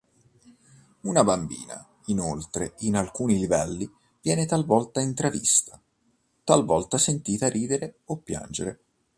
[1.01, 3.87] Una bambina, inoltre, in alcuni livelli
[4.23, 5.79] viene talvolta intravista,
[6.43, 8.79] talvolta sentita ridere o piangere.